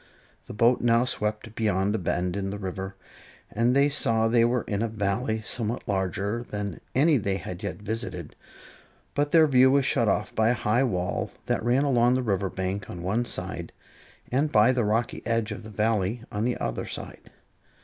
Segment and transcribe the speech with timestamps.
[0.47, 2.95] The boat now swept around a bend in the river,
[3.51, 7.75] and they saw they were in a Valley somewhat larger than any they had yet
[7.83, 8.35] visited;
[9.13, 12.49] but their view was shut off by a high wall that ran along the river
[12.49, 13.71] bank on one side,
[14.31, 17.29] and by the rocky edge of the Valley on the other side.